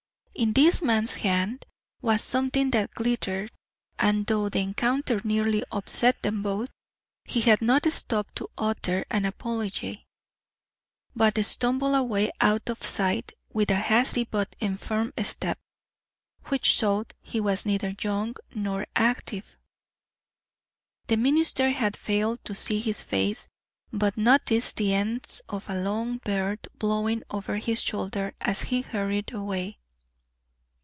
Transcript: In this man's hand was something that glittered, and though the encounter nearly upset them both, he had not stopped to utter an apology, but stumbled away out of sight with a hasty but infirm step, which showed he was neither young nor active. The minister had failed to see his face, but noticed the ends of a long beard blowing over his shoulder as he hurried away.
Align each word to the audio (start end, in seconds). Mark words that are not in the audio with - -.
In 0.33 0.53
this 0.53 0.81
man's 0.81 1.15
hand 1.15 1.67
was 2.01 2.23
something 2.23 2.71
that 2.71 2.95
glittered, 2.95 3.51
and 3.99 4.25
though 4.25 4.49
the 4.49 4.59
encounter 4.61 5.21
nearly 5.23 5.61
upset 5.71 6.23
them 6.23 6.41
both, 6.41 6.71
he 7.25 7.41
had 7.41 7.61
not 7.61 7.85
stopped 7.93 8.37
to 8.37 8.49
utter 8.57 9.05
an 9.11 9.25
apology, 9.25 10.07
but 11.15 11.37
stumbled 11.45 11.93
away 11.93 12.31
out 12.39 12.69
of 12.69 12.81
sight 12.81 13.33
with 13.49 13.69
a 13.69 13.75
hasty 13.75 14.23
but 14.23 14.55
infirm 14.59 15.13
step, 15.25 15.59
which 16.45 16.65
showed 16.65 17.13
he 17.21 17.39
was 17.39 17.63
neither 17.65 17.93
young 18.01 18.35
nor 18.55 18.87
active. 18.95 19.59
The 21.05 21.17
minister 21.17 21.69
had 21.69 21.95
failed 21.95 22.43
to 22.45 22.55
see 22.55 22.79
his 22.79 23.03
face, 23.03 23.47
but 23.93 24.17
noticed 24.17 24.77
the 24.77 24.93
ends 24.95 25.41
of 25.49 25.69
a 25.69 25.79
long 25.79 26.17
beard 26.19 26.67
blowing 26.79 27.21
over 27.29 27.57
his 27.57 27.81
shoulder 27.83 28.33
as 28.41 28.61
he 28.63 28.81
hurried 28.81 29.33
away. 29.33 29.77